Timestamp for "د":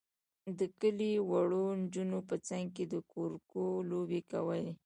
0.57-0.59, 2.93-2.95